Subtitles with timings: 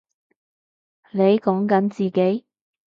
[1.11, 2.45] 你講緊自己？